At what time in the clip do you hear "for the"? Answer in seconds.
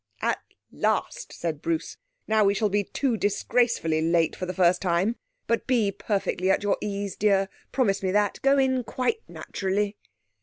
4.35-4.53